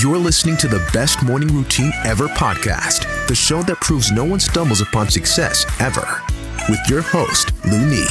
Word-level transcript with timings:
You're 0.00 0.18
listening 0.18 0.56
to 0.58 0.68
the 0.68 0.86
Best 0.92 1.24
Morning 1.24 1.48
Routine 1.48 1.92
Ever 2.04 2.28
podcast, 2.28 3.26
the 3.26 3.34
show 3.34 3.62
that 3.62 3.80
proves 3.80 4.12
no 4.12 4.22
one 4.22 4.38
stumbles 4.38 4.80
upon 4.80 5.08
success 5.08 5.66
ever. 5.80 6.22
With 6.68 6.78
your 6.88 7.02
host, 7.02 7.52
Lou 7.64 7.84
Need. 7.84 8.06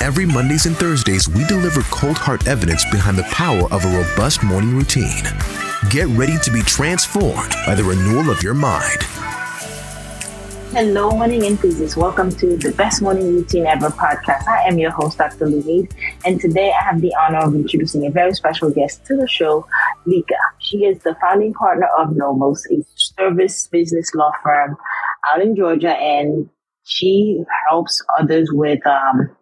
Every 0.00 0.26
Mondays 0.26 0.66
and 0.66 0.76
Thursdays, 0.76 1.28
we 1.28 1.44
deliver 1.44 1.82
cold 1.82 2.16
hard 2.16 2.48
evidence 2.48 2.84
behind 2.90 3.16
the 3.16 3.22
power 3.24 3.72
of 3.72 3.84
a 3.84 3.96
robust 3.96 4.42
morning 4.42 4.74
routine. 4.74 5.22
Get 5.88 6.08
ready 6.08 6.36
to 6.38 6.50
be 6.50 6.62
transformed 6.62 7.54
by 7.64 7.76
the 7.76 7.84
renewal 7.84 8.28
of 8.28 8.42
your 8.42 8.54
mind. 8.54 9.06
Hello, 10.72 11.10
morning 11.10 11.44
enthusiasts. 11.44 11.96
Welcome 11.96 12.30
to 12.36 12.56
the 12.56 12.70
Best 12.70 13.02
Morning 13.02 13.34
Routine 13.34 13.66
Ever 13.66 13.90
podcast. 13.90 14.46
I 14.46 14.68
am 14.68 14.78
your 14.78 14.92
host, 14.92 15.18
Dr. 15.18 15.46
Lou 15.46 15.62
Louise, 15.62 15.88
and 16.24 16.40
today 16.40 16.70
I 16.70 16.84
have 16.84 17.00
the 17.00 17.12
honor 17.20 17.38
of 17.38 17.56
introducing 17.56 18.06
a 18.06 18.10
very 18.10 18.32
special 18.34 18.70
guest 18.70 19.04
to 19.06 19.16
the 19.16 19.26
show, 19.26 19.66
She 20.58 20.78
is 20.84 21.02
the 21.02 21.16
founding 21.20 21.52
partner 21.54 21.88
of 21.98 22.16
Nomos, 22.16 22.64
a 22.70 22.84
service 22.96 23.66
business 23.68 24.14
law 24.14 24.30
firm 24.42 24.76
out 25.30 25.42
in 25.42 25.56
Georgia, 25.56 25.92
and 25.92 26.48
she 26.84 27.42
helps 27.68 28.02
others 28.18 28.50
with 28.52 28.84
um, 28.86 29.36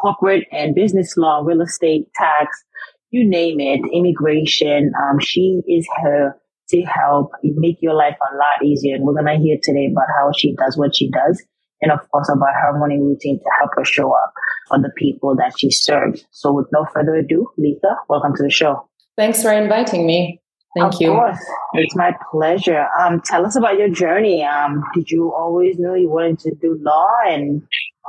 corporate 0.00 0.44
and 0.52 0.74
business 0.74 1.16
law, 1.16 1.42
real 1.44 1.60
estate, 1.60 2.08
tax, 2.14 2.64
you 3.10 3.28
name 3.28 3.60
it, 3.60 3.80
immigration. 3.92 4.92
Um, 5.02 5.18
she 5.20 5.60
is 5.66 5.86
her 6.02 6.36
to 6.70 6.82
help 6.82 7.32
make 7.42 7.78
your 7.80 7.94
life 7.94 8.16
a 8.20 8.36
lot 8.36 8.64
easier. 8.64 8.96
And 8.96 9.04
we're 9.04 9.14
going 9.14 9.26
to 9.26 9.42
hear 9.42 9.56
today 9.62 9.88
about 9.90 10.08
how 10.18 10.30
she 10.36 10.54
does 10.56 10.76
what 10.76 10.94
she 10.94 11.10
does. 11.10 11.42
And 11.80 11.92
of 11.92 12.00
course, 12.10 12.28
about 12.28 12.54
her 12.60 12.78
morning 12.78 13.06
routine 13.06 13.38
to 13.38 13.50
help 13.58 13.70
her 13.76 13.84
show 13.84 14.12
up 14.12 14.32
for 14.68 14.78
the 14.78 14.90
people 14.96 15.36
that 15.36 15.58
she 15.58 15.70
serves. 15.70 16.24
So 16.32 16.52
with 16.52 16.66
no 16.72 16.84
further 16.92 17.14
ado, 17.14 17.48
Lika, 17.56 17.96
welcome 18.08 18.34
to 18.36 18.42
the 18.42 18.50
show. 18.50 18.87
Thanks 19.18 19.42
for 19.42 19.52
inviting 19.52 20.06
me. 20.06 20.40
Thank 20.76 20.94
of 20.94 21.00
you. 21.00 21.10
Course. 21.10 21.44
It's 21.72 21.96
my 21.96 22.14
pleasure. 22.30 22.86
Um, 23.00 23.20
tell 23.20 23.44
us 23.44 23.56
about 23.56 23.76
your 23.76 23.88
journey. 23.88 24.44
Um, 24.44 24.84
did 24.94 25.10
you 25.10 25.34
always 25.34 25.76
know 25.76 25.94
you 25.94 26.08
wanted 26.08 26.38
to 26.40 26.54
do 26.54 26.78
law 26.80 27.08
and 27.26 27.62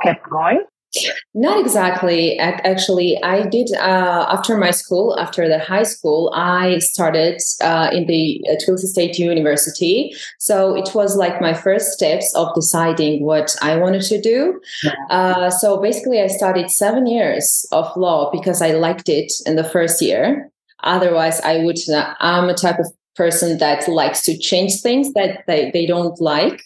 kept 0.04 0.30
going? 0.30 0.62
Not 1.34 1.58
exactly. 1.60 2.38
Actually, 2.38 3.20
I 3.24 3.46
did 3.46 3.72
uh, 3.74 4.26
after 4.28 4.56
my 4.56 4.70
school, 4.70 5.18
after 5.18 5.48
the 5.48 5.58
high 5.58 5.82
school, 5.82 6.32
I 6.34 6.78
started 6.78 7.40
uh, 7.60 7.90
in 7.92 8.06
the 8.06 8.40
uh, 8.48 8.54
Tbilisi 8.54 8.86
State 8.86 9.18
University. 9.18 10.14
So 10.38 10.76
it 10.76 10.90
was 10.94 11.16
like 11.16 11.40
my 11.40 11.54
first 11.54 11.90
steps 11.90 12.32
of 12.36 12.54
deciding 12.54 13.24
what 13.24 13.56
I 13.62 13.76
wanted 13.76 14.02
to 14.02 14.20
do. 14.20 14.60
Uh, 15.10 15.50
so 15.50 15.80
basically, 15.80 16.20
I 16.20 16.28
studied 16.28 16.70
seven 16.70 17.06
years 17.06 17.66
of 17.72 17.96
law 17.96 18.30
because 18.30 18.62
I 18.62 18.72
liked 18.72 19.08
it 19.08 19.32
in 19.46 19.56
the 19.56 19.64
first 19.64 20.00
year. 20.02 20.50
Otherwise, 20.82 21.40
I 21.40 21.58
would. 21.64 21.78
Uh, 21.88 22.14
I'm 22.20 22.48
a 22.48 22.54
type 22.54 22.78
of 22.78 22.86
person 23.22 23.58
that 23.58 23.86
likes 23.86 24.20
to 24.22 24.32
change 24.38 24.72
things 24.80 25.12
that 25.12 25.44
they, 25.46 25.70
they 25.74 25.84
don't 25.84 26.18
like. 26.20 26.62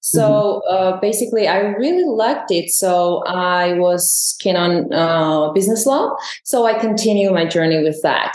So 0.00 0.22
mm-hmm. 0.22 0.74
uh, 0.74 1.00
basically, 1.00 1.48
I 1.48 1.58
really 1.84 2.04
liked 2.04 2.52
it. 2.52 2.70
So 2.70 3.24
I 3.26 3.72
was 3.72 4.36
keen 4.38 4.54
on 4.54 4.92
uh, 4.92 5.50
business 5.52 5.84
law. 5.84 6.14
So 6.44 6.64
I 6.64 6.74
continue 6.78 7.32
my 7.32 7.44
journey 7.44 7.82
with 7.82 8.00
that. 8.02 8.34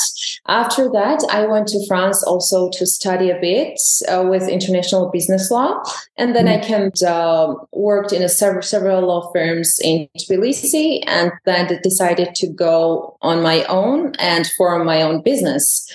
After 0.50 0.90
that, 0.90 1.24
I 1.32 1.46
went 1.46 1.68
to 1.70 1.88
France 1.88 2.24
also 2.24 2.70
to 2.72 2.86
study 2.86 3.30
a 3.30 3.40
bit 3.40 3.80
uh, 4.10 4.24
with 4.32 4.50
international 4.50 5.10
business 5.12 5.50
law, 5.50 5.82
and 6.18 6.36
then 6.36 6.48
mm-hmm. 6.48 6.62
I 6.62 6.68
came 6.68 6.92
uh, 7.08 7.56
worked 7.72 8.12
in 8.12 8.22
a 8.22 8.30
several 8.30 8.64
several 8.64 9.08
law 9.08 9.32
firms 9.32 9.80
in 9.82 10.10
Tbilisi, 10.20 11.04
and 11.08 11.32
then 11.46 11.80
decided 11.84 12.36
to 12.36 12.48
go 12.48 13.18
on 13.22 13.42
my 13.42 13.64
own 13.66 14.14
and 14.20 14.46
form 14.58 14.86
my 14.86 15.02
own 15.02 15.22
business. 15.22 15.88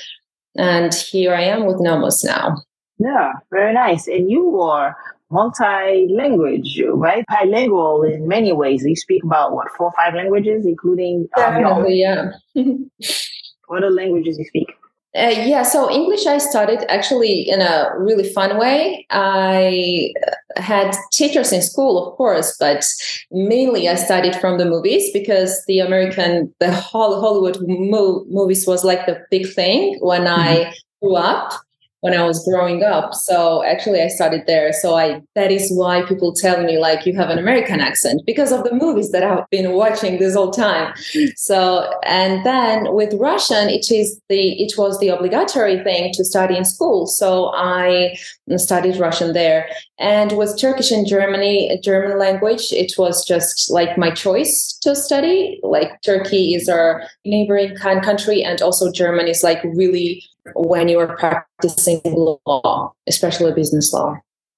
And 0.58 0.94
here 0.94 1.34
I 1.34 1.42
am 1.42 1.66
with 1.66 1.80
Nomos 1.80 2.24
now. 2.24 2.56
Yeah, 2.98 3.32
very 3.50 3.74
nice. 3.74 4.06
And 4.06 4.30
you 4.30 4.60
are 4.60 4.96
multi-language, 5.30 6.82
right? 6.92 7.24
Bilingual 7.28 8.02
in 8.04 8.26
many 8.26 8.52
ways. 8.52 8.84
You 8.84 8.96
speak 8.96 9.22
about 9.24 9.52
what 9.52 9.68
four 9.76 9.88
or 9.88 9.92
five 9.92 10.14
languages, 10.14 10.64
including 10.64 11.28
um, 11.36 11.42
Definitely, 11.42 12.00
yeah. 12.00 12.30
what 13.66 13.82
are 13.82 13.90
languages 13.90 14.38
you 14.38 14.44
speak? 14.46 14.72
Uh, 15.16 15.30
yeah, 15.30 15.62
so 15.62 15.90
English 15.90 16.26
I 16.26 16.36
studied 16.36 16.84
actually 16.90 17.48
in 17.48 17.62
a 17.62 17.90
really 17.96 18.28
fun 18.28 18.58
way. 18.58 19.06
I 19.10 20.12
had 20.56 20.94
teachers 21.10 21.52
in 21.52 21.62
school, 21.62 22.06
of 22.06 22.16
course, 22.16 22.54
but 22.60 22.84
mainly 23.30 23.88
I 23.88 23.94
studied 23.94 24.36
from 24.36 24.58
the 24.58 24.66
movies 24.66 25.10
because 25.14 25.64
the 25.66 25.78
American, 25.78 26.54
the 26.60 26.70
Hollywood 26.70 27.58
movies 27.66 28.66
was 28.66 28.84
like 28.84 29.06
the 29.06 29.24
big 29.30 29.50
thing 29.54 29.98
when 30.00 30.22
mm-hmm. 30.22 30.40
I 30.40 30.74
grew 31.00 31.16
up 31.16 31.52
when 32.00 32.14
I 32.14 32.24
was 32.24 32.44
growing 32.44 32.82
up. 32.82 33.14
So 33.14 33.64
actually 33.64 34.02
I 34.02 34.08
started 34.08 34.44
there. 34.46 34.72
So 34.72 34.96
I 34.96 35.22
that 35.34 35.50
is 35.50 35.70
why 35.72 36.02
people 36.02 36.32
tell 36.32 36.62
me 36.62 36.78
like 36.78 37.06
you 37.06 37.14
have 37.16 37.30
an 37.30 37.38
American 37.38 37.80
accent 37.80 38.22
because 38.26 38.52
of 38.52 38.64
the 38.64 38.74
movies 38.74 39.10
that 39.12 39.22
I've 39.22 39.48
been 39.50 39.72
watching 39.72 40.18
this 40.18 40.34
whole 40.34 40.50
time. 40.50 40.94
So 41.36 41.90
and 42.04 42.44
then 42.44 42.92
with 42.94 43.14
Russian 43.14 43.68
it 43.68 43.90
is 43.90 44.20
the 44.28 44.62
it 44.62 44.74
was 44.76 44.98
the 44.98 45.08
obligatory 45.08 45.82
thing 45.82 46.12
to 46.14 46.24
study 46.24 46.56
in 46.56 46.64
school. 46.64 47.06
So 47.06 47.52
I 47.54 48.16
studied 48.56 48.96
Russian 48.98 49.32
there. 49.32 49.68
And 49.98 50.32
with 50.32 50.58
Turkish 50.60 50.90
and 50.90 51.06
Germany, 51.06 51.80
German 51.82 52.18
language, 52.18 52.70
it 52.70 52.92
was 52.98 53.24
just 53.24 53.70
like 53.70 53.96
my 53.96 54.10
choice 54.10 54.78
to 54.82 54.94
study. 54.94 55.58
Like 55.62 56.02
Turkey 56.02 56.54
is 56.54 56.68
our 56.68 57.02
neighboring 57.24 57.76
country, 57.76 58.44
and 58.44 58.60
also 58.60 58.92
German 58.92 59.26
is 59.26 59.42
like 59.42 59.62
really 59.64 60.22
when 60.54 60.88
you 60.88 60.98
are 61.00 61.16
practicing 61.16 62.00
law, 62.04 62.92
especially 63.06 63.52
business 63.52 63.92
law. 63.92 64.16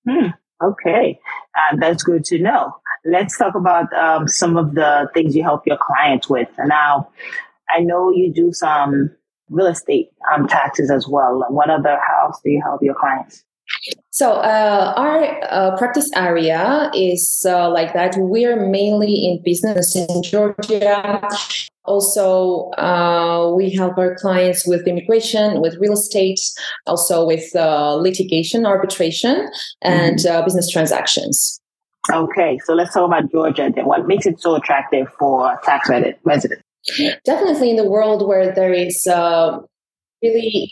Hmm. 0.09 0.29
Okay, 0.63 1.21
uh, 1.55 1.77
that's 1.77 2.03
good 2.03 2.25
to 2.27 2.39
know. 2.39 2.75
Let's 3.05 3.39
talk 3.39 3.55
about 3.55 3.93
um, 3.93 4.27
some 4.27 4.57
of 4.57 4.75
the 4.75 5.09
things 5.15 5.37
you 5.37 5.45
help 5.45 5.67
your 5.67 5.79
clients 5.81 6.29
with. 6.29 6.49
Now, 6.59 7.09
I 7.71 7.81
know 7.81 8.11
you 8.11 8.33
do 8.33 8.53
some 8.53 9.11
real 9.51 9.67
estate 9.67 10.11
um, 10.33 10.49
taxes 10.49 10.91
as 10.91 11.07
well. 11.07 11.45
What 11.49 11.71
other 11.71 11.99
house 12.01 12.41
do 12.43 12.51
you 12.51 12.61
help 12.61 12.83
your 12.83 12.95
clients? 12.95 13.45
So 14.11 14.33
uh, 14.33 14.95
our 14.97 15.45
uh, 15.45 15.77
practice 15.77 16.11
area 16.17 16.91
is 16.95 17.45
uh, 17.47 17.71
like 17.71 17.93
that. 17.93 18.17
We 18.17 18.47
are 18.47 18.57
mainly 18.57 19.15
in 19.15 19.43
business 19.45 19.95
in 19.95 20.23
Georgia. 20.23 21.21
Also, 21.89 22.71
uh, 22.73 23.51
we 23.57 23.71
help 23.71 23.97
our 23.97 24.15
clients 24.17 24.67
with 24.67 24.87
immigration, 24.87 25.63
with 25.63 25.77
real 25.81 25.95
estate, 25.95 26.41
also 26.87 27.27
with 27.27 27.57
uh, 27.57 27.95
litigation, 27.95 28.67
arbitration, 28.67 29.49
and 29.83 30.19
mm-hmm. 30.19 30.37
Uh, 30.37 30.43
business 30.43 30.71
transactions. 30.71 31.61
Okay, 32.13 32.59
so 32.65 32.75
let's 32.75 32.93
talk 32.93 33.07
about 33.09 33.31
Georgia. 33.33 33.71
Then, 33.75 33.87
what 33.87 34.07
makes 34.07 34.27
it 34.27 34.41
so 34.41 34.55
attractive 34.55 35.07
for 35.19 35.59
tax 35.65 35.89
residents? 36.25 36.63
Definitely 37.25 37.71
in 37.71 37.77
the 37.77 37.89
world 37.89 38.27
where 38.27 38.55
there 38.55 38.73
is 38.73 39.07
really 40.23 40.71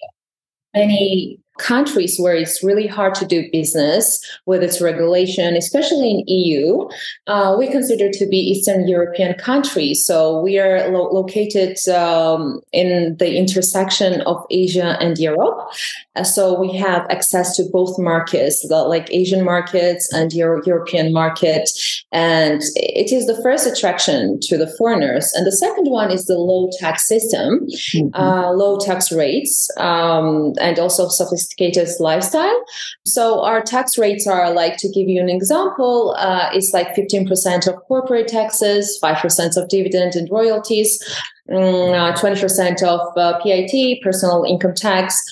many 0.75 1.41
countries 1.59 2.19
where 2.19 2.35
it's 2.35 2.63
really 2.63 2.87
hard 2.87 3.15
to 3.17 3.27
do 3.27 3.49
business 3.51 4.21
with 4.47 4.63
its 4.63 4.81
regulation, 4.81 5.57
especially 5.57 6.11
in 6.11 6.25
EU, 6.27 6.89
uh, 7.27 7.57
we 7.59 7.67
consider 7.69 8.11
to 8.11 8.27
be 8.27 8.37
Eastern 8.37 8.87
European 8.87 9.35
countries. 9.35 10.05
So 10.05 10.41
we 10.41 10.59
are 10.59 10.89
lo- 10.91 11.11
located 11.13 11.77
um, 11.89 12.61
in 12.73 13.17
the 13.19 13.37
intersection 13.37 14.21
of 14.23 14.45
Asia 14.51 14.97
and 15.01 15.19
Europe. 15.19 15.71
Uh, 16.15 16.25
so 16.25 16.59
we 16.59 16.77
have 16.77 17.07
access 17.11 17.57
to 17.57 17.65
both 17.73 17.99
markets, 17.99 18.65
like 18.71 19.13
Asian 19.13 19.45
markets 19.45 20.13
and 20.13 20.33
Euro- 20.33 20.63
European 20.67 21.13
market. 21.13 21.71
And 22.13 22.63
it 22.75 23.13
is 23.13 23.27
the 23.27 23.41
first 23.43 23.67
attraction 23.67 24.39
to 24.43 24.57
the 24.57 24.73
foreigners. 24.79 25.33
And 25.35 25.47
the 25.47 25.53
second 25.53 25.91
one 25.91 26.11
is 26.11 26.27
the 26.27 26.39
low 26.39 26.69
tax 26.79 27.07
system, 27.07 27.67
mm-hmm. 27.67 28.15
uh, 28.15 28.53
low 28.53 28.79
tax 28.79 29.11
rates, 29.11 29.71
um, 29.79 30.53
and 30.61 30.79
also 30.79 31.09
sophisticated 31.09 31.46
sophisticated 31.47 31.89
lifestyle. 32.01 32.65
So 33.05 33.43
our 33.43 33.63
tax 33.63 33.99
rates 33.99 34.27
are 34.27 34.53
like 34.53 34.77
to 34.79 34.89
give 34.89 35.09
you 35.09 35.21
an 35.21 35.29
example, 35.29 36.15
uh, 36.19 36.51
it's 36.53 36.73
like 36.73 36.95
15% 36.95 37.67
of 37.69 37.77
corporate 37.87 38.29
taxes, 38.29 38.99
5% 39.03 39.57
of 39.57 39.69
dividend 39.69 40.15
and 40.15 40.29
royalties, 40.31 41.03
mm, 41.51 41.95
uh, 41.95 42.17
20% 42.17 42.83
of 42.83 43.01
uh, 43.17 43.39
PIT, 43.43 44.03
personal 44.03 44.45
income 44.45 44.75
tax, 44.75 45.23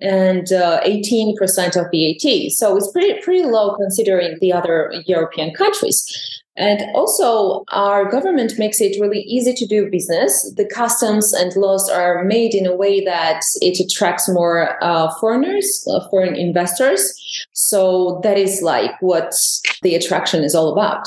and 0.00 0.52
uh, 0.52 0.80
18% 0.84 1.76
of 1.76 1.86
VAT. 1.92 2.50
So 2.50 2.76
it's 2.76 2.90
pretty 2.90 3.20
pretty 3.22 3.44
low 3.44 3.76
considering 3.76 4.36
the 4.40 4.52
other 4.52 4.92
European 5.06 5.54
countries. 5.54 6.41
And 6.56 6.82
also, 6.94 7.64
our 7.72 8.10
government 8.10 8.58
makes 8.58 8.78
it 8.80 9.00
really 9.00 9.20
easy 9.20 9.54
to 9.54 9.66
do 9.66 9.88
business. 9.90 10.52
The 10.54 10.66
customs 10.66 11.32
and 11.32 11.54
laws 11.56 11.88
are 11.88 12.24
made 12.24 12.54
in 12.54 12.66
a 12.66 12.76
way 12.76 13.02
that 13.04 13.40
it 13.62 13.80
attracts 13.80 14.28
more 14.28 14.76
uh, 14.84 15.10
foreigners, 15.18 15.86
uh, 15.90 16.06
foreign 16.10 16.36
investors. 16.36 17.18
So 17.52 18.20
that 18.22 18.36
is 18.36 18.60
like 18.60 18.90
what 19.00 19.32
the 19.80 19.94
attraction 19.94 20.44
is 20.44 20.54
all 20.54 20.72
about. 20.72 21.06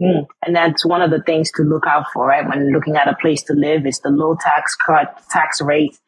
Mm. 0.00 0.26
And 0.46 0.56
that's 0.56 0.84
one 0.84 1.02
of 1.02 1.10
the 1.10 1.22
things 1.22 1.50
to 1.52 1.62
look 1.62 1.86
out 1.86 2.06
for, 2.12 2.26
right? 2.26 2.46
When 2.46 2.72
looking 2.72 2.96
at 2.96 3.08
a 3.08 3.16
place 3.20 3.42
to 3.44 3.52
live, 3.52 3.86
is 3.86 4.00
the 4.00 4.10
low 4.10 4.36
tax 4.40 4.74
cut 4.76 5.22
tax 5.30 5.60
rate, 5.60 5.98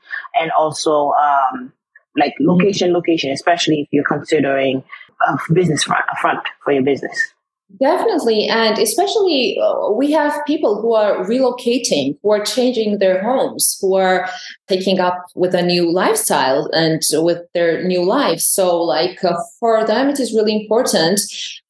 and 0.41 0.50
also 0.52 1.12
um, 1.12 1.73
like 2.17 2.34
location, 2.41 2.93
location, 2.93 3.31
especially 3.32 3.82
if 3.82 3.88
you're 3.91 4.05
considering 4.05 4.82
a 5.26 5.38
business 5.52 5.84
front, 5.84 6.05
a 6.11 6.17
front 6.17 6.41
for 6.64 6.73
your 6.73 6.82
business. 6.82 7.34
Definitely. 7.76 8.47
And 8.47 8.79
especially, 8.79 9.59
uh, 9.62 9.91
we 9.91 10.11
have 10.12 10.41
people 10.47 10.81
who 10.81 10.94
are 10.94 11.25
relocating, 11.25 12.17
who 12.23 12.32
are 12.32 12.43
changing 12.43 12.99
their 12.99 13.23
homes, 13.23 13.76
who 13.81 13.94
are 13.94 14.29
taking 14.69 15.00
up 15.00 15.26
with 15.35 15.55
a 15.55 15.62
new 15.62 15.93
lifestyle 15.93 16.70
and 16.73 17.03
with 17.12 17.43
their 17.53 17.85
new 17.85 18.05
lives. 18.05 18.47
So, 18.47 18.81
like, 18.82 19.23
uh, 19.23 19.37
for 19.61 19.87
them, 19.87 20.09
it 20.09 20.19
is 20.19 20.32
really 20.32 20.62
important 20.62 21.20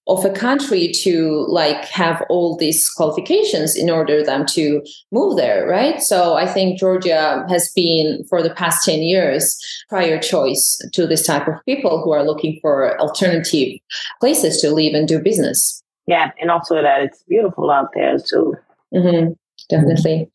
of 0.06 0.24
a 0.24 0.30
country 0.30 0.90
to 1.02 1.44
like 1.48 1.84
have 1.84 2.24
all 2.30 2.56
these 2.56 2.88
qualifications 2.88 3.76
in 3.76 3.90
order 3.90 4.24
them 4.24 4.46
to 4.46 4.82
move 5.12 5.36
there 5.36 5.66
right 5.68 6.02
so 6.02 6.34
i 6.34 6.46
think 6.46 6.78
georgia 6.78 7.44
has 7.50 7.70
been 7.76 8.24
for 8.28 8.42
the 8.42 8.48
past 8.48 8.84
10 8.86 9.02
years 9.02 9.58
prior 9.88 10.18
choice 10.18 10.80
to 10.94 11.06
this 11.06 11.26
type 11.26 11.46
of 11.46 11.62
people 11.66 12.02
who 12.02 12.10
are 12.10 12.24
looking 12.24 12.58
for 12.62 12.98
alternative 12.98 13.78
places 14.18 14.62
to 14.62 14.70
live 14.70 14.94
and 14.94 15.06
do 15.06 15.20
business 15.20 15.82
yeah 16.08 16.32
and 16.40 16.50
also 16.50 16.82
that 16.82 17.02
it's 17.02 17.22
beautiful 17.28 17.70
out 17.70 17.90
there 17.94 18.18
too 18.18 18.54
mm-hmm. 18.92 19.32
definitely 19.68 20.28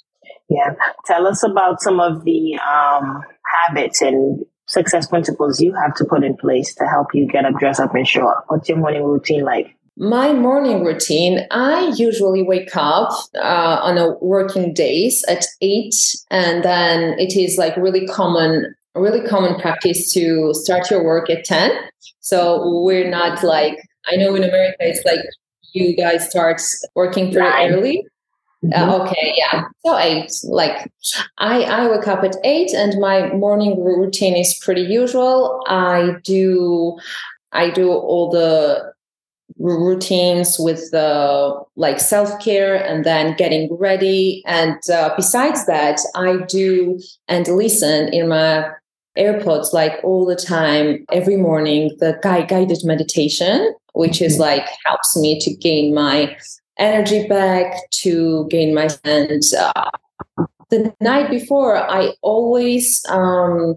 yeah 0.49 0.73
tell 1.05 1.27
us 1.27 1.43
about 1.43 1.81
some 1.81 1.99
of 1.99 2.23
the 2.23 2.57
um, 2.59 3.21
habits 3.67 4.01
and 4.01 4.45
success 4.67 5.07
principles 5.07 5.59
you 5.59 5.73
have 5.73 5.93
to 5.95 6.05
put 6.05 6.23
in 6.23 6.35
place 6.37 6.73
to 6.75 6.85
help 6.85 7.07
you 7.13 7.27
get 7.27 7.45
up, 7.45 7.55
dress 7.59 7.79
up, 7.79 7.93
and 7.95 8.07
show 8.07 8.27
up? 8.27 8.45
What's 8.47 8.69
your 8.69 8.77
morning 8.77 9.03
routine 9.03 9.43
like? 9.43 9.75
My 9.95 10.33
morning 10.33 10.83
routine, 10.83 11.45
I 11.51 11.93
usually 11.95 12.41
wake 12.41 12.75
up 12.75 13.11
uh, 13.35 13.79
on 13.83 13.99
a 13.99 14.15
working 14.21 14.73
days 14.73 15.23
at 15.27 15.45
eight, 15.61 15.93
and 16.31 16.63
then 16.63 17.19
it 17.19 17.37
is 17.37 17.59
like 17.59 17.77
really 17.77 18.07
common, 18.07 18.73
really 18.95 19.21
common 19.27 19.59
practice 19.59 20.11
to 20.13 20.51
start 20.55 20.89
your 20.89 21.03
work 21.03 21.29
at 21.29 21.45
ten. 21.45 21.71
So 22.21 22.81
we're 22.83 23.07
not 23.07 23.43
like 23.43 23.77
I 24.07 24.15
know 24.15 24.33
in 24.33 24.43
America 24.43 24.77
it's 24.79 25.05
like 25.05 25.19
you 25.73 25.95
guys 25.95 26.29
start 26.29 26.61
working 26.95 27.31
pretty 27.31 27.49
Nine. 27.49 27.73
early. 27.73 28.07
Uh, 28.63 28.77
mm-hmm. 28.77 28.89
Uh, 28.89 29.03
okay, 29.03 29.33
yeah. 29.35 29.63
So 29.85 29.97
eight, 29.97 30.31
like 30.43 30.91
I 31.37 31.63
I 31.63 31.89
wake 31.89 32.07
up 32.07 32.23
at 32.23 32.37
eight, 32.43 32.71
and 32.73 32.99
my 32.99 33.33
morning 33.33 33.83
routine 33.83 34.35
is 34.35 34.57
pretty 34.63 34.83
usual. 34.83 35.61
I 35.67 36.15
do 36.23 36.97
I 37.51 37.69
do 37.69 37.91
all 37.91 38.31
the 38.31 38.93
routines 39.59 40.57
with 40.57 40.89
the 40.91 41.61
like 41.75 41.99
self-care 41.99 42.75
and 42.75 43.05
then 43.05 43.35
getting 43.35 43.69
ready 43.77 44.41
and 44.45 44.77
uh, 44.91 45.13
besides 45.15 45.65
that 45.65 45.99
i 46.15 46.37
do 46.47 46.99
and 47.27 47.47
listen 47.47 48.11
in 48.13 48.27
my 48.27 48.67
airpods 49.17 49.71
like 49.71 49.99
all 50.03 50.25
the 50.25 50.35
time 50.35 51.05
every 51.11 51.37
morning 51.37 51.95
the 51.99 52.17
guided 52.23 52.79
meditation 52.83 53.73
which 53.93 54.21
is 54.21 54.39
like 54.39 54.67
helps 54.85 55.17
me 55.17 55.39
to 55.39 55.53
gain 55.55 55.93
my 55.93 56.35
energy 56.77 57.27
back 57.27 57.73
to 57.91 58.47
gain 58.49 58.73
my 58.73 58.87
sense. 58.87 59.53
uh, 59.53 59.89
the 60.69 60.93
night 61.01 61.29
before 61.29 61.77
i 61.77 62.11
always 62.21 63.05
um, 63.09 63.75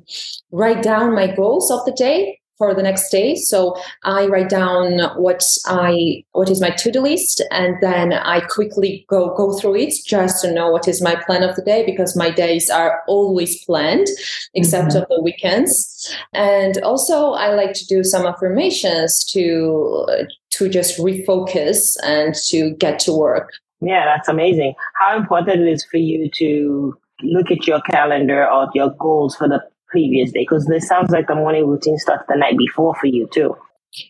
write 0.50 0.82
down 0.82 1.14
my 1.14 1.26
goals 1.34 1.70
of 1.70 1.84
the 1.84 1.92
day 1.92 2.38
for 2.58 2.74
the 2.74 2.82
next 2.82 3.10
day. 3.10 3.34
So 3.34 3.76
i 4.04 4.26
write 4.26 4.48
down 4.48 4.98
what 5.16 5.44
i 5.66 6.24
what 6.32 6.50
is 6.50 6.60
my 6.60 6.70
to-do 6.70 7.00
list 7.00 7.42
and 7.50 7.76
then 7.80 8.12
i 8.12 8.40
quickly 8.40 9.04
go 9.08 9.34
go 9.34 9.52
through 9.58 9.76
it 9.76 9.94
just 10.06 10.42
to 10.42 10.52
know 10.52 10.70
what 10.70 10.88
is 10.88 11.02
my 11.02 11.14
plan 11.26 11.42
of 11.42 11.56
the 11.56 11.62
day 11.62 11.84
because 11.84 12.16
my 12.16 12.30
days 12.30 12.70
are 12.70 13.02
always 13.06 13.64
planned 13.64 14.06
except 14.54 14.88
mm-hmm. 14.88 15.02
of 15.02 15.08
the 15.08 15.22
weekends. 15.22 16.14
And 16.32 16.78
also 16.82 17.32
i 17.32 17.54
like 17.54 17.74
to 17.74 17.86
do 17.86 18.04
some 18.04 18.26
affirmations 18.26 19.24
to 19.32 20.06
to 20.50 20.68
just 20.68 20.98
refocus 20.98 21.96
and 22.02 22.34
to 22.48 22.70
get 22.78 22.98
to 23.00 23.12
work. 23.12 23.50
Yeah 23.80 24.04
that's 24.06 24.28
amazing. 24.28 24.74
How 25.00 25.16
important 25.16 25.62
it 25.62 25.68
is 25.68 25.84
for 25.84 25.98
you 25.98 26.30
to 26.30 26.96
look 27.22 27.50
at 27.50 27.66
your 27.66 27.80
calendar 27.82 28.46
or 28.50 28.68
your 28.74 28.90
goals 28.90 29.36
for 29.36 29.48
the 29.48 29.62
previous 29.88 30.32
day? 30.32 30.40
Because 30.48 30.66
this 30.66 30.86
sounds 30.88 31.10
like 31.10 31.26
the 31.26 31.34
morning 31.34 31.66
routine 31.66 31.98
starts 31.98 32.24
the 32.28 32.36
night 32.36 32.56
before 32.58 32.94
for 33.00 33.06
you 33.06 33.28
too. 33.32 33.54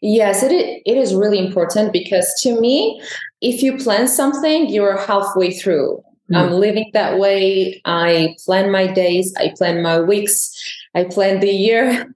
Yes, 0.03 0.43
it 0.43 0.53
is, 0.53 0.83
it 0.85 0.97
is 0.97 1.15
really 1.15 1.39
important 1.39 1.93
because 1.93 2.27
to 2.43 2.61
me, 2.61 3.01
if 3.41 3.63
you 3.63 3.77
plan 3.77 4.09
something, 4.09 4.69
you're 4.69 4.99
halfway 4.99 5.53
through. 5.53 6.03
Mm. 6.33 6.37
I'm 6.37 6.53
living 6.53 6.91
that 6.93 7.19
way. 7.19 7.81
I 7.85 8.35
plan 8.45 8.71
my 8.71 8.87
days, 8.87 9.33
I 9.39 9.53
plan 9.57 9.83
my 9.83 10.01
weeks, 10.01 10.51
I 10.95 11.05
plan 11.05 11.41
the 11.41 11.53
year. 11.53 12.13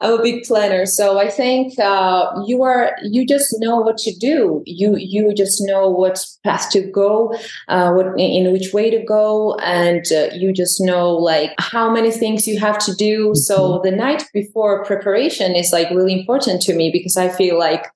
I'm 0.00 0.18
a 0.18 0.22
big 0.22 0.44
planner, 0.44 0.86
so 0.86 1.18
I 1.18 1.28
think 1.28 1.78
uh, 1.78 2.30
you 2.46 2.62
are. 2.62 2.96
You 3.02 3.26
just 3.26 3.54
know 3.58 3.80
what 3.80 3.98
to 3.98 4.14
do. 4.18 4.62
You 4.66 4.96
you 4.96 5.34
just 5.34 5.62
know 5.62 5.88
what 5.88 6.24
path 6.44 6.70
to 6.70 6.82
go, 6.82 7.34
uh, 7.68 7.92
what 7.92 8.18
in 8.18 8.52
which 8.52 8.72
way 8.72 8.90
to 8.90 9.02
go, 9.04 9.54
and 9.56 10.04
uh, 10.12 10.28
you 10.32 10.52
just 10.52 10.80
know 10.80 11.10
like 11.10 11.52
how 11.58 11.90
many 11.90 12.10
things 12.10 12.46
you 12.46 12.58
have 12.58 12.78
to 12.80 12.94
do. 12.94 13.28
Mm-hmm. 13.28 13.34
So 13.34 13.80
the 13.84 13.90
night 13.90 14.24
before 14.32 14.84
preparation 14.84 15.54
is 15.54 15.72
like 15.72 15.90
really 15.90 16.18
important 16.18 16.62
to 16.62 16.74
me 16.74 16.90
because 16.90 17.16
I 17.16 17.28
feel 17.28 17.58
like 17.58 17.86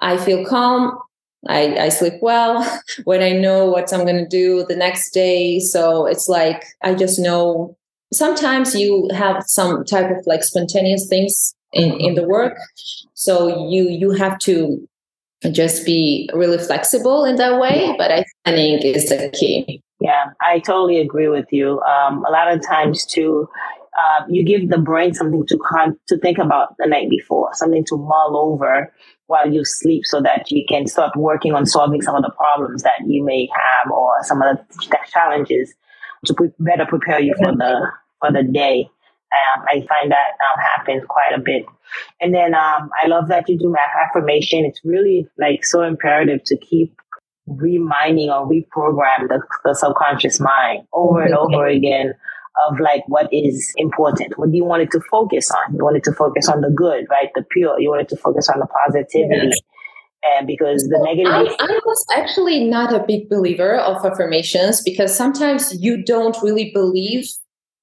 I 0.00 0.16
feel 0.16 0.44
calm. 0.44 0.98
I, 1.46 1.76
I 1.76 1.88
sleep 1.90 2.14
well 2.22 2.64
when 3.04 3.22
I 3.22 3.32
know 3.32 3.66
what 3.66 3.92
I'm 3.92 4.04
going 4.04 4.16
to 4.16 4.26
do 4.26 4.64
the 4.66 4.76
next 4.76 5.10
day. 5.10 5.60
So 5.60 6.06
it's 6.06 6.26
like 6.26 6.64
I 6.82 6.94
just 6.94 7.18
know 7.18 7.76
sometimes 8.14 8.74
you 8.74 9.08
have 9.14 9.42
some 9.46 9.84
type 9.84 10.10
of 10.10 10.26
like 10.26 10.44
spontaneous 10.44 11.08
things 11.08 11.54
in, 11.72 12.00
in 12.00 12.14
the 12.14 12.24
work. 12.24 12.56
So 13.14 13.68
you 13.68 13.88
you 13.88 14.10
have 14.12 14.38
to 14.40 14.86
just 15.52 15.84
be 15.84 16.30
really 16.32 16.58
flexible 16.58 17.24
in 17.24 17.36
that 17.36 17.60
way 17.60 17.94
but 17.98 18.10
i 18.10 18.24
think 18.46 18.82
is 18.82 19.10
the 19.10 19.30
key. 19.34 19.82
Yeah 20.00 20.30
i 20.40 20.58
totally 20.58 21.00
agree 21.00 21.28
with 21.28 21.46
you. 21.50 21.80
Um, 21.82 22.24
a 22.24 22.30
lot 22.30 22.50
of 22.50 22.66
times 22.66 23.04
too 23.04 23.48
uh, 23.96 24.24
you 24.28 24.44
give 24.44 24.70
the 24.70 24.78
brain 24.78 25.14
something 25.14 25.46
to 25.46 25.58
con- 25.58 25.98
to 26.08 26.18
think 26.18 26.38
about 26.38 26.74
the 26.78 26.86
night 26.86 27.08
before 27.10 27.50
something 27.52 27.84
to 27.84 27.96
mull 27.96 28.36
over 28.36 28.92
while 29.26 29.50
you 29.50 29.64
sleep 29.64 30.04
so 30.04 30.20
that 30.20 30.50
you 30.50 30.64
can 30.68 30.86
start 30.86 31.16
working 31.16 31.54
on 31.54 31.64
solving 31.66 32.02
some 32.02 32.14
of 32.14 32.22
the 32.22 32.30
problems 32.30 32.82
that 32.82 33.00
you 33.06 33.24
may 33.24 33.48
have 33.54 33.90
or 33.90 34.12
some 34.22 34.42
of 34.42 34.56
the 34.56 34.98
challenges 35.12 35.74
to 36.26 36.34
pre- 36.34 36.50
better 36.58 36.86
prepare 36.86 37.20
you 37.20 37.34
for 37.38 37.52
the 37.52 37.86
for 38.24 38.32
the 38.32 38.46
day. 38.48 38.88
Um, 39.32 39.64
I 39.68 39.74
find 39.86 40.12
that 40.12 40.38
um, 40.40 40.62
happens 40.76 41.02
quite 41.08 41.36
a 41.36 41.40
bit. 41.40 41.66
And 42.20 42.34
then 42.34 42.54
um, 42.54 42.90
I 43.02 43.08
love 43.08 43.28
that 43.28 43.48
you 43.48 43.58
do 43.58 43.70
math 43.70 44.08
affirmation. 44.08 44.64
It's 44.64 44.80
really 44.84 45.26
like 45.38 45.64
so 45.64 45.82
imperative 45.82 46.40
to 46.46 46.56
keep 46.56 46.94
reminding 47.46 48.30
or 48.30 48.48
reprogram 48.48 49.28
the, 49.28 49.42
the 49.64 49.74
subconscious 49.74 50.40
mind 50.40 50.86
over 50.92 51.22
and 51.22 51.34
over 51.34 51.66
again 51.66 52.14
of 52.68 52.78
like 52.78 53.02
what 53.08 53.28
is 53.32 53.72
important. 53.76 54.38
What 54.38 54.50
do 54.50 54.56
you 54.56 54.64
want 54.64 54.82
it 54.82 54.90
to 54.92 55.00
focus 55.10 55.50
on? 55.50 55.74
You 55.74 55.84
want 55.84 55.96
it 55.96 56.04
to 56.04 56.12
focus 56.12 56.48
on 56.48 56.60
the 56.60 56.70
good, 56.70 57.06
right? 57.10 57.28
The 57.34 57.44
pure. 57.50 57.80
You 57.80 57.90
want 57.90 58.02
it 58.02 58.08
to 58.10 58.16
focus 58.16 58.48
on 58.48 58.60
the 58.60 58.66
positivity. 58.66 59.48
Yes. 59.48 59.60
And 60.36 60.46
because 60.46 60.84
the 60.84 60.98
negative. 61.02 61.54
I, 61.60 61.64
I 61.64 61.80
was 61.84 62.06
actually 62.16 62.64
not 62.64 62.94
a 62.94 63.04
big 63.06 63.28
believer 63.28 63.76
of 63.76 64.06
affirmations 64.06 64.80
because 64.80 65.14
sometimes 65.14 65.74
you 65.82 66.02
don't 66.02 66.36
really 66.42 66.70
believe 66.72 67.26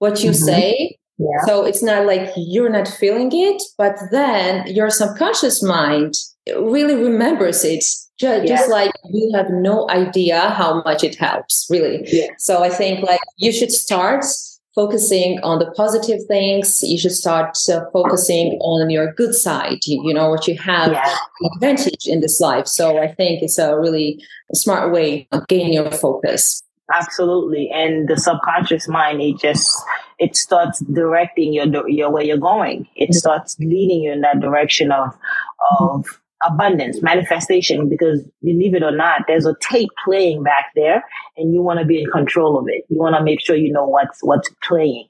what 0.01 0.24
you 0.24 0.31
mm-hmm. 0.31 0.46
say. 0.46 0.98
Yeah. 1.20 1.46
So 1.46 1.63
it's 1.63 1.84
not 1.84 2.08
like 2.08 2.31
you're 2.36 2.72
not 2.72 2.88
feeling 2.88 3.29
it, 3.31 3.62
but 3.77 3.96
then 4.10 4.65
your 4.65 4.89
subconscious 4.89 5.62
mind 5.62 6.15
really 6.58 6.96
remembers 6.96 7.63
it. 7.63 7.86
Just, 8.20 8.48
just 8.48 8.70
like 8.70 8.91
you 9.12 9.31
have 9.36 9.50
no 9.51 9.88
idea 9.91 10.50
how 10.50 10.81
much 10.84 11.03
it 11.03 11.15
helps, 11.15 11.67
really. 11.70 12.03
Yeah. 12.12 12.27
So 12.39 12.63
I 12.63 12.70
think 12.70 13.03
like 13.03 13.20
you 13.38 13.51
should 13.51 13.72
start 13.72 14.25
focusing 14.74 15.39
on 15.43 15.60
the 15.60 15.70
positive 15.72 16.20
things 16.27 16.81
you 16.81 16.98
should 16.98 17.12
start 17.12 17.58
uh, 17.70 17.81
focusing 17.91 18.58
on 18.62 18.89
your 18.89 19.12
good 19.15 19.36
side 19.36 19.79
you, 19.86 20.01
you 20.08 20.13
know 20.13 20.29
what 20.29 20.48
you 20.48 20.58
have 20.58 20.93
yeah. 20.93 21.17
advantage 21.53 22.08
in 22.08 22.22
this 22.22 22.39
life 22.39 22.65
so 22.65 22.98
i 22.98 23.05
think 23.05 23.43
it's 23.43 23.58
a 23.58 23.77
really 23.77 24.17
smart 24.53 24.93
way 24.93 25.27
of 25.34 25.46
gaining 25.50 25.74
your 25.74 25.91
focus 25.91 26.63
Absolutely. 26.93 27.69
And 27.74 28.07
the 28.07 28.17
subconscious 28.17 28.88
mind, 28.88 29.21
it 29.21 29.39
just, 29.39 29.81
it 30.19 30.36
starts 30.36 30.79
directing 30.79 31.53
your, 31.53 31.89
your 31.89 32.12
where 32.12 32.24
you're 32.24 32.38
going. 32.38 32.88
It 32.95 33.05
mm-hmm. 33.05 33.13
starts 33.13 33.57
leading 33.60 34.01
you 34.01 34.12
in 34.12 34.21
that 34.21 34.39
direction 34.39 34.91
of, 34.91 35.15
of 35.79 36.05
abundance, 36.45 37.01
manifestation, 37.01 37.88
because 37.88 38.21
believe 38.43 38.74
it 38.74 38.83
or 38.83 38.95
not, 38.95 39.21
there's 39.27 39.45
a 39.45 39.55
tape 39.62 39.89
playing 40.03 40.43
back 40.43 40.71
there 40.75 41.03
and 41.38 41.53
you 41.53 41.62
want 41.62 41.79
to 41.79 41.86
be 41.86 42.01
in 42.01 42.10
control 42.10 42.57
of 42.57 42.65
it. 42.67 42.83
You 42.89 43.00
want 43.00 43.15
to 43.15 43.24
make 43.24 43.39
sure 43.39 43.55
you 43.55 43.71
know 43.71 43.86
what's, 43.86 44.19
what's 44.21 44.50
playing. 44.67 45.07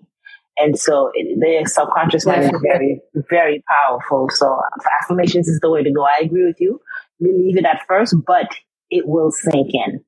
And 0.58 0.78
so 0.78 1.10
it, 1.14 1.40
the 1.40 1.68
subconscious 1.68 2.26
mind 2.26 2.44
is 2.44 2.52
very, 2.62 3.02
very 3.30 3.64
powerful. 3.68 4.28
So 4.30 4.60
affirmations 5.02 5.48
is 5.48 5.60
the 5.62 5.72
way 5.72 5.82
to 5.82 5.92
go. 5.92 6.04
I 6.04 6.24
agree 6.24 6.46
with 6.46 6.60
you. 6.60 6.82
Believe 7.20 7.58
it 7.58 7.66
at 7.66 7.82
first, 7.88 8.16
but 8.28 8.48
it 8.90 9.08
will 9.08 9.32
sink 9.32 9.72
in. 9.74 10.04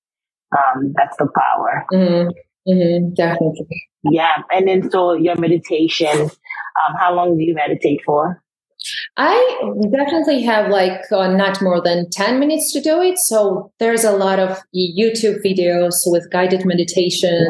Um, 0.57 0.93
that's 0.95 1.17
the 1.17 1.27
power. 1.35 1.85
Mm-hmm. 1.91 2.71
Mm-hmm. 2.71 3.13
Definitely. 3.15 3.83
Yeah. 4.11 4.35
And 4.51 4.67
then 4.67 4.89
so 4.89 5.13
your 5.13 5.35
meditation, 5.37 6.29
Um, 6.81 6.95
how 6.99 7.13
long 7.13 7.37
do 7.37 7.43
you 7.43 7.53
meditate 7.53 8.01
for? 8.05 8.41
I 9.15 9.73
definitely 9.91 10.41
have 10.43 10.69
like 10.69 11.01
uh, 11.11 11.27
not 11.27 11.61
more 11.61 11.81
than 11.81 12.09
10 12.09 12.39
minutes 12.39 12.73
to 12.73 12.81
do 12.81 13.01
it. 13.01 13.17
So 13.17 13.71
there's 13.79 14.03
a 14.03 14.11
lot 14.11 14.39
of 14.39 14.59
YouTube 14.75 15.43
videos 15.45 15.95
with 16.05 16.29
guided 16.31 16.65
meditation. 16.65 17.47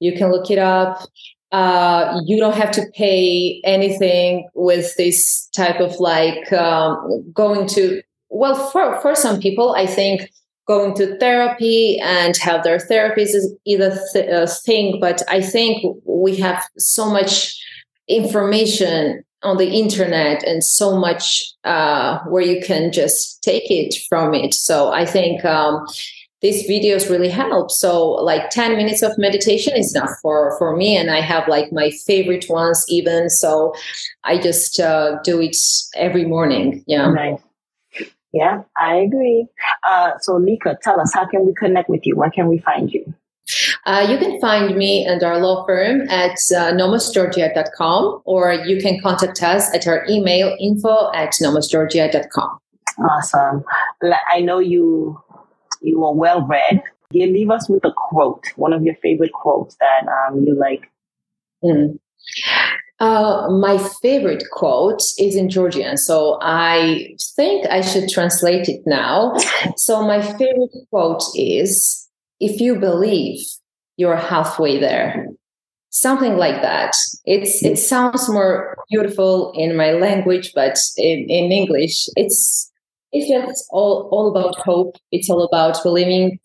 You 0.00 0.12
can 0.16 0.32
look 0.32 0.50
it 0.50 0.58
up. 0.58 1.06
Uh, 1.52 2.18
you 2.24 2.38
don't 2.38 2.56
have 2.56 2.70
to 2.72 2.86
pay 2.94 3.60
anything 3.64 4.48
with 4.54 4.96
this 4.96 5.48
type 5.54 5.80
of 5.80 6.00
like 6.00 6.50
um, 6.52 7.30
going 7.32 7.68
to, 7.68 8.02
well, 8.30 8.54
for, 8.70 9.00
for 9.02 9.14
some 9.14 9.38
people, 9.38 9.74
I 9.74 9.86
think 9.86 10.30
going 10.72 10.94
to 10.94 11.18
therapy 11.18 11.98
and 12.02 12.36
have 12.38 12.62
their 12.64 12.78
therapies 12.78 13.34
is 13.38 13.54
either 13.66 13.90
th- 14.12 14.28
a 14.30 14.46
thing, 14.46 14.98
but 15.00 15.22
I 15.28 15.40
think 15.40 15.84
we 16.04 16.36
have 16.36 16.64
so 16.78 17.10
much 17.10 17.60
information 18.08 19.22
on 19.42 19.56
the 19.56 19.68
internet 19.68 20.42
and 20.44 20.62
so 20.62 20.96
much 20.96 21.52
uh, 21.64 22.20
where 22.28 22.42
you 22.42 22.62
can 22.62 22.92
just 22.92 23.42
take 23.42 23.70
it 23.70 23.94
from 24.08 24.34
it. 24.34 24.54
So 24.54 24.92
I 24.92 25.04
think 25.04 25.44
um, 25.44 25.84
these 26.40 26.68
videos 26.68 27.10
really 27.10 27.28
help. 27.28 27.70
So 27.70 28.10
like 28.10 28.50
10 28.50 28.76
minutes 28.76 29.02
of 29.02 29.18
meditation 29.18 29.74
is 29.76 29.94
enough 29.94 30.14
for, 30.22 30.56
for 30.58 30.76
me. 30.76 30.96
And 30.96 31.10
I 31.10 31.20
have 31.20 31.48
like 31.48 31.72
my 31.72 31.90
favorite 32.06 32.46
ones 32.48 32.84
even. 32.88 33.28
So 33.30 33.74
I 34.24 34.38
just 34.38 34.80
uh, 34.80 35.18
do 35.24 35.40
it 35.40 35.56
every 35.96 36.24
morning. 36.24 36.84
Yeah. 36.86 37.10
Nice. 37.10 37.40
Yeah, 38.32 38.62
I 38.78 38.96
agree. 38.96 39.46
Uh, 39.86 40.12
so 40.20 40.36
Lika, 40.36 40.78
tell 40.82 41.00
us, 41.00 41.12
how 41.12 41.26
can 41.26 41.44
we 41.46 41.52
connect 41.54 41.88
with 41.88 42.06
you? 42.06 42.16
Where 42.16 42.30
can 42.30 42.48
we 42.48 42.58
find 42.58 42.90
you? 42.90 43.14
Uh, 43.84 44.06
you 44.08 44.16
can 44.16 44.40
find 44.40 44.76
me 44.76 45.04
and 45.04 45.22
our 45.22 45.38
law 45.38 45.66
firm 45.66 46.02
at 46.08 46.38
uh, 46.56 46.72
nomosgeorgia.com 46.72 48.22
or 48.24 48.52
you 48.52 48.80
can 48.80 49.00
contact 49.00 49.42
us 49.42 49.74
at 49.74 49.86
our 49.86 50.06
email 50.08 50.56
info 50.60 51.12
at 51.12 51.32
nomosgeorgia.com. 51.42 52.58
Awesome. 52.98 53.64
I 54.32 54.40
know 54.40 54.58
you 54.58 55.20
you 55.80 56.04
are 56.04 56.14
well 56.14 56.46
read. 56.46 56.82
You 57.10 57.26
leave 57.26 57.50
us 57.50 57.68
with 57.68 57.84
a 57.84 57.92
quote, 57.94 58.44
one 58.56 58.72
of 58.72 58.82
your 58.82 58.94
favorite 58.96 59.32
quotes 59.32 59.76
that 59.76 60.06
um, 60.08 60.42
you 60.42 60.54
like. 60.54 60.90
Mm. 61.62 61.98
Uh, 63.02 63.50
my 63.50 63.78
favorite 64.00 64.44
quote 64.52 65.02
is 65.18 65.34
in 65.34 65.50
Georgian, 65.50 65.96
so 65.96 66.38
I 66.40 67.16
think 67.34 67.66
I 67.66 67.80
should 67.80 68.08
translate 68.08 68.68
it 68.68 68.82
now. 68.86 69.34
So, 69.76 70.06
my 70.06 70.22
favorite 70.22 70.70
quote 70.90 71.24
is 71.34 72.08
if 72.38 72.60
you 72.60 72.76
believe 72.76 73.40
you're 73.96 74.16
halfway 74.16 74.78
there. 74.78 75.26
Something 75.90 76.36
like 76.36 76.62
that. 76.62 76.94
It's 77.24 77.62
it 77.62 77.76
sounds 77.76 78.28
more 78.28 78.76
beautiful 78.90 79.52
in 79.56 79.76
my 79.76 79.92
language 79.92 80.52
but 80.54 80.78
in, 80.96 81.18
in 81.28 81.52
english 81.52 82.08
it's 82.16 82.70
it's 83.12 83.28
just 83.28 83.66
all, 83.70 84.08
all 84.10 84.28
about 84.30 84.56
hope. 84.56 84.96
It's 85.10 85.28
all 85.28 85.42
about 85.42 85.82
believing. 85.82 86.38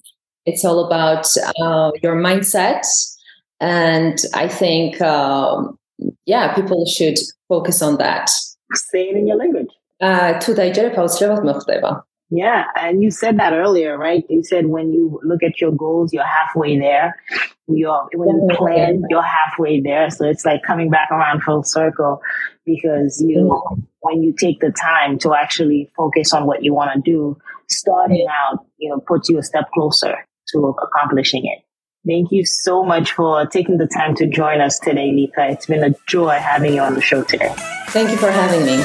It's 0.45 0.65
all 0.65 0.85
about 0.85 1.25
uh, 1.61 1.91
your 2.03 2.15
mindset. 2.15 2.85
And 3.59 4.17
i 4.33 4.47
think 4.47 5.01
um, 5.01 5.76
yeah 6.25 6.53
people 6.53 6.85
should 6.85 7.17
focus 7.47 7.81
on 7.81 7.97
that 7.97 8.29
say 8.73 9.09
it 9.09 9.15
in 9.15 9.27
your 9.27 9.37
language 9.37 9.69
uh, 9.99 10.39
yeah, 12.29 12.65
and 12.75 13.01
you 13.01 13.09
said 13.09 13.39
that 13.39 13.53
earlier, 13.53 13.97
right? 13.97 14.25
You 14.29 14.43
said 14.43 14.65
when 14.65 14.91
you 14.91 15.19
look 15.23 15.43
at 15.43 15.61
your 15.61 15.71
goals, 15.71 16.11
you're 16.11 16.25
halfway 16.25 16.77
there. 16.77 17.15
You're 17.67 18.09
when 18.13 18.49
you 18.49 18.55
plan, 18.57 19.03
you're 19.09 19.23
halfway 19.23 19.79
there. 19.79 20.09
So 20.09 20.25
it's 20.25 20.43
like 20.43 20.61
coming 20.63 20.89
back 20.89 21.09
around 21.09 21.43
full 21.43 21.63
circle 21.63 22.21
because 22.65 23.23
you 23.25 23.85
when 24.01 24.23
you 24.23 24.33
take 24.33 24.59
the 24.59 24.71
time 24.71 25.17
to 25.19 25.33
actually 25.35 25.89
focus 25.95 26.33
on 26.33 26.45
what 26.45 26.63
you 26.63 26.73
want 26.73 26.91
to 26.93 27.11
do, 27.11 27.37
starting 27.69 28.27
out, 28.29 28.65
you 28.77 28.89
know, 28.89 28.99
puts 28.99 29.29
you 29.29 29.37
a 29.37 29.43
step 29.43 29.71
closer 29.73 30.15
to 30.49 30.75
accomplishing 30.83 31.45
it. 31.45 31.63
Thank 32.07 32.31
you 32.31 32.45
so 32.45 32.83
much 32.83 33.11
for 33.11 33.45
taking 33.45 33.77
the 33.77 33.87
time 33.87 34.15
to 34.15 34.27
join 34.27 34.61
us 34.61 34.79
today, 34.79 35.11
Lika. 35.11 35.49
It's 35.49 35.65
been 35.65 35.83
a 35.83 35.93
joy 36.05 36.35
having 36.35 36.75
you 36.75 36.81
on 36.81 36.93
the 36.93 37.01
show 37.01 37.23
today. 37.23 37.53
Thank 37.89 38.11
you 38.11 38.17
for 38.17 38.31
having 38.31 38.65
me. 38.65 38.81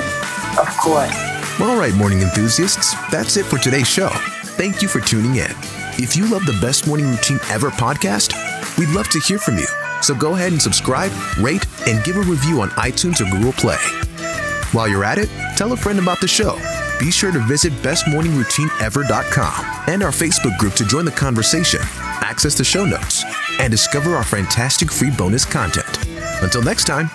Of 0.59 0.77
course. 0.77 1.15
All 1.61 1.77
right, 1.77 1.95
morning 1.95 2.23
enthusiasts, 2.23 2.95
that's 3.11 3.37
it 3.37 3.47
for 3.47 3.59
today's 3.59 3.89
show. 3.89 4.09
Thank 4.57 4.83
you 4.83 4.89
for 4.89 5.01
tuning 5.01 5.37
in. 5.37 5.51
If 5.99 6.17
you 6.17 6.27
love 6.27 6.47
the 6.47 6.59
Best 6.61 6.87
Morning 6.87 7.11
Routine 7.11 7.39
Ever 7.51 7.71
podcast, 7.71 8.33
we'd 8.79 8.89
love 8.89 9.09
to 9.11 9.21
hear 9.21 9.39
from 9.39 9.59
you. 9.59 9.67
So 10.01 10.15
go 10.15 10.35
ahead 10.35 10.53
and 10.53 10.61
subscribe, 10.61 11.13
rate, 11.39 11.65
and 11.87 12.03
give 12.05 12.17
a 12.17 12.23
review 12.23 12.63
on 12.63 12.71
iTunes 12.71 13.21
or 13.21 13.31
Google 13.31 13.53
Play. 13.53 13.77
While 14.73 14.89
you're 14.89 15.05
at 15.05 15.19
it, 15.19 15.29
tell 15.57 15.73
a 15.73 15.77
friend 15.77 15.99
about 15.99 16.21
the 16.21 16.27
show. 16.27 16.59
Be 16.99 17.11
sure 17.11 17.31
to 17.31 17.39
visit 17.41 17.73
bestmorningroutineever.com 17.75 19.85
and 19.89 20.03
our 20.03 20.11
Facebook 20.11 20.57
group 20.59 20.75
to 20.75 20.85
join 20.85 21.05
the 21.05 21.11
conversation, 21.11 21.81
access 22.33 22.55
the 22.55 22.65
show 22.65 22.87
notes, 22.87 23.25
and 23.61 23.71
discover 23.71 24.17
our 24.17 24.25
fantastic 24.25 24.91
free 24.91 25.11
bonus 25.11 25.45
content. 25.45 25.99
Until 26.43 26.63
next 26.63 26.87
time, 26.87 27.11